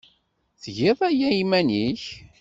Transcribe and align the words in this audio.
Tgiḍ 0.61 0.99
aya 1.09 1.27
i 1.31 1.35
yiman-nnek? 1.37 2.03